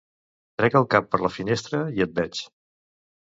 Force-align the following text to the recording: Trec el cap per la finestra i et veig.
Trec 0.61 0.77
el 0.79 0.85
cap 0.95 1.11
per 1.11 1.19
la 1.25 1.31
finestra 1.35 1.83
i 1.99 2.05
et 2.07 2.17
veig. 2.21 2.41